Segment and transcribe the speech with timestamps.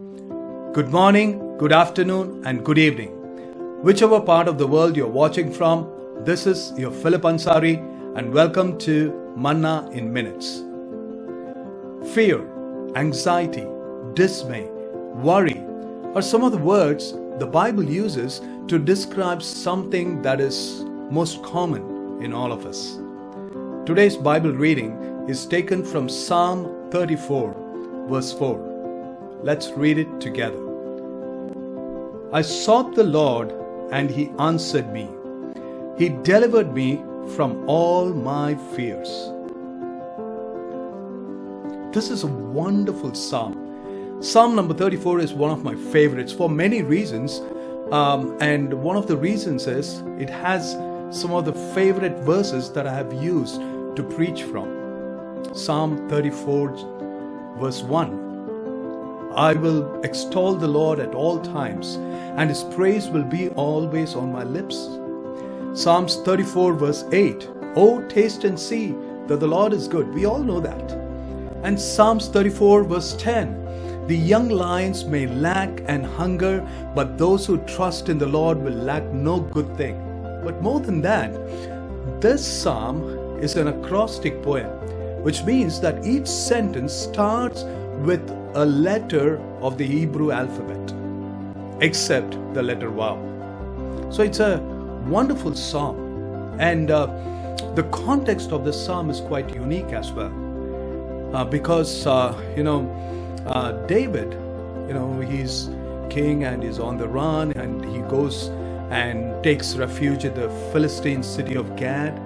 [0.00, 3.10] Good morning, good afternoon, and good evening.
[3.82, 5.90] Whichever part of the world you're watching from,
[6.24, 7.76] this is your Philip Ansari,
[8.16, 10.62] and welcome to Manna in Minutes.
[12.14, 12.40] Fear,
[12.96, 13.66] anxiety,
[14.14, 14.70] dismay,
[15.16, 15.62] worry
[16.14, 22.22] are some of the words the Bible uses to describe something that is most common
[22.22, 22.98] in all of us.
[23.84, 28.69] Today's Bible reading is taken from Psalm 34, verse 4.
[29.42, 30.60] Let's read it together.
[32.30, 33.50] I sought the Lord,
[33.90, 35.08] and he answered me.
[35.96, 37.02] He delivered me
[37.34, 39.08] from all my fears.
[41.94, 44.18] This is a wonderful psalm.
[44.20, 47.40] Psalm number 34 is one of my favorites for many reasons.
[47.92, 50.72] Um, and one of the reasons is it has
[51.10, 53.58] some of the favorite verses that I have used
[53.96, 55.48] to preach from.
[55.54, 58.29] Psalm 34, verse 1.
[59.34, 61.96] I will extol the Lord at all times,
[62.36, 64.88] and his praise will be always on my lips.
[65.72, 67.48] Psalms 34, verse 8.
[67.76, 68.94] Oh, taste and see
[69.28, 70.12] that the Lord is good.
[70.12, 70.92] We all know that.
[71.62, 74.06] And Psalms 34, verse 10.
[74.08, 78.72] The young lions may lack and hunger, but those who trust in the Lord will
[78.72, 79.94] lack no good thing.
[80.42, 81.32] But more than that,
[82.20, 84.66] this psalm is an acrostic poem,
[85.22, 87.62] which means that each sentence starts
[87.98, 90.94] with a letter of the Hebrew alphabet,
[91.80, 93.18] except the letter Vav.
[94.12, 94.58] So it's a
[95.06, 95.96] wonderful psalm,
[96.58, 97.06] and uh,
[97.74, 100.32] the context of the psalm is quite unique as well,
[101.34, 102.88] uh, because uh, you know
[103.46, 104.32] uh, David,
[104.88, 105.70] you know he's
[106.08, 108.48] king and he's on the run, and he goes
[108.90, 112.18] and takes refuge at the Philistine city of Gath,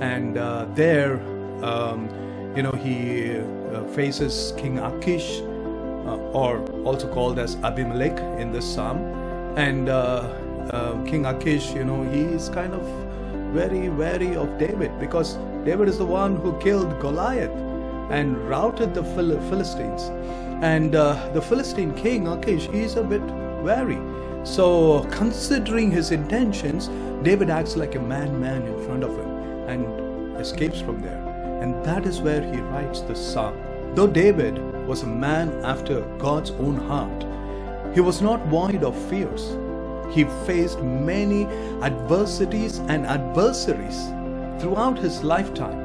[0.00, 1.20] and uh, there,
[1.62, 2.08] um,
[2.56, 5.57] you know, he uh, faces King Achish, uh,
[6.32, 8.98] or also called as Abimelech in this psalm,
[9.56, 10.28] and uh,
[10.70, 12.82] uh, King Achish, you know, he is kind of
[13.52, 17.50] very wary of David because David is the one who killed Goliath
[18.10, 20.10] and routed the Phil- Philistines,
[20.62, 23.22] and uh, the Philistine king Achish, is a bit
[23.62, 23.98] wary.
[24.44, 26.88] So, considering his intentions,
[27.22, 29.28] David acts like a madman in front of him
[29.68, 31.24] and escapes from there.
[31.62, 33.56] And that is where he writes the psalm.
[33.94, 34.56] Though David
[34.88, 37.26] was a man after God's own heart,
[37.94, 39.56] he was not void of fears.
[40.10, 41.44] He faced many
[41.82, 44.06] adversities and adversaries
[44.60, 45.84] throughout his lifetime.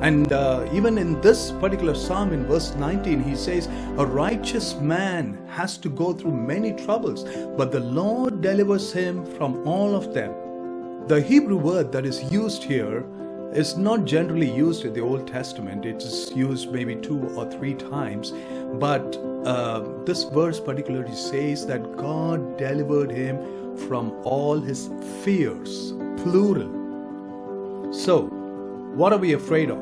[0.00, 3.66] And uh, even in this particular psalm, in verse 19, he says,
[3.98, 7.24] A righteous man has to go through many troubles,
[7.56, 10.34] but the Lord delivers him from all of them.
[11.08, 13.04] The Hebrew word that is used here
[13.52, 15.86] is not generally used in the Old Testament.
[15.86, 18.32] It is used maybe two or three times.
[18.74, 23.38] But uh, this verse particularly says that God delivered him
[23.88, 24.90] from all his
[25.22, 25.92] fears,
[26.22, 26.72] plural.
[27.92, 28.26] So,
[28.94, 29.78] what are we afraid of?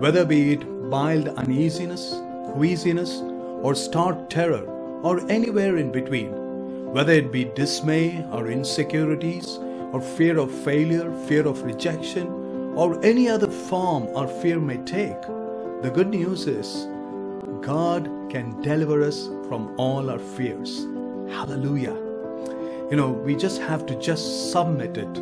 [0.00, 2.14] Whether be it mild uneasiness,
[2.52, 3.20] queasiness,
[3.62, 4.66] or stark terror,
[5.02, 6.32] or anywhere in between,
[6.92, 9.58] whether it be dismay or insecurities,
[9.92, 12.41] or fear of failure, fear of rejection,
[12.74, 15.20] or any other form our fear may take,
[15.82, 16.86] the good news is
[17.60, 20.84] God can deliver us from all our fears.
[21.28, 21.94] Hallelujah.
[22.90, 25.14] You know, we just have to just submit it,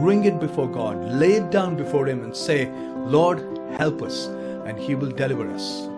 [0.00, 3.38] bring it before God, lay it down before Him, and say, Lord,
[3.78, 4.26] help us,
[4.66, 5.88] and He will deliver us.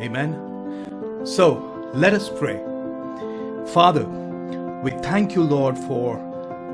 [0.00, 1.22] Amen.
[1.24, 2.58] So let us pray.
[3.72, 4.04] Father,
[4.82, 6.16] we thank you, Lord, for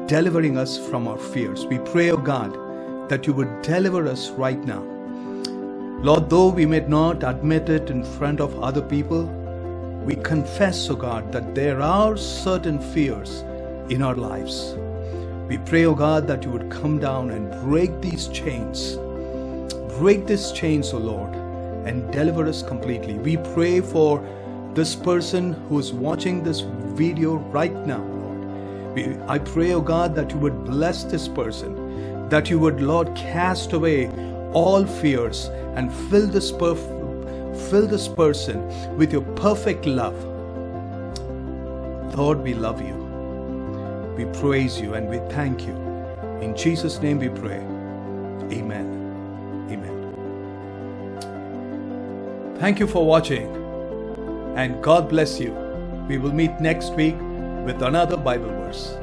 [0.07, 1.65] delivering us from our fears.
[1.67, 2.57] We pray, O God,
[3.13, 4.83] that you would deliver us right now.
[6.03, 9.25] Lord, though we may not admit it in front of other people,
[10.07, 13.45] we confess, O God, that there are certain fears
[13.91, 14.77] in our lives.
[15.47, 18.97] We pray, O God, that you would come down and break these chains.
[19.99, 21.35] Break these chains, O Lord,
[21.87, 23.19] and deliver us completely.
[23.19, 24.27] We pray for
[24.73, 26.61] this person who is watching this
[26.97, 29.21] video right now, Lord.
[29.29, 31.82] I pray, O God, that you would bless this person,
[32.31, 34.11] that you would, Lord, cast away
[34.53, 35.47] all fears
[35.77, 36.89] and fill this perf-
[37.71, 38.67] fill this person
[38.97, 40.17] with your perfect love.
[42.17, 42.97] Lord, we love you.
[44.17, 45.75] We praise you and we thank you.
[46.43, 47.61] In Jesus' name we pray.
[48.53, 49.69] Amen.
[49.71, 50.23] Amen.
[52.59, 53.49] Thank you for watching
[54.57, 55.53] and God bless you.
[56.09, 57.17] We will meet next week
[57.65, 58.97] with another Bible verse.